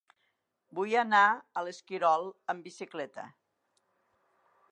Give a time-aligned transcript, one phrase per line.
[0.79, 3.29] Vull anar a l'Esquirol amb bicicleta.